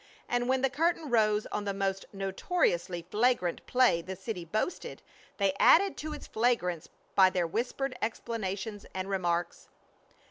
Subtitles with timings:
[0.27, 5.03] And when the curtain rose on the most notoriously flagrant play the city boasted,
[5.37, 9.69] they added to its flagrance by their whispered explanations and remarks.